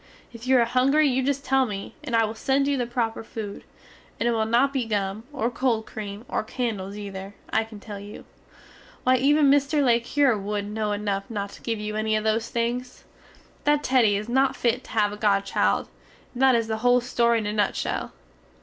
[0.33, 3.23] If you are hungry you just tell me, and I will send you the proper
[3.23, 3.63] food;
[4.19, 7.99] and it will not be gum, or cold cream or candels ether, I can tell
[7.99, 8.25] you.
[9.03, 9.83] Why even Mr.
[9.83, 13.03] le Cure wood no enuf not to give you enny of those things.
[13.63, 15.87] That Teddy is not fit to have a godchild,
[16.33, 18.11] and that is the hole story in a nutshell.